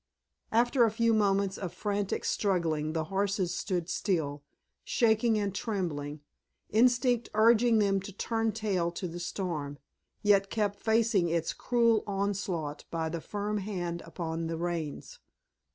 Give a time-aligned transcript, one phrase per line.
[0.51, 4.41] After a few moments of frantic struggling the horses stood still,
[4.83, 6.21] shaking and trembling,
[6.71, 9.77] instinct urging them to turn tail to the storm,
[10.23, 15.19] yet kept facing its cruel onslaught by the firm hand upon the reins.